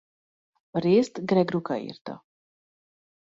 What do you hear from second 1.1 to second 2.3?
Greg Rucka írta.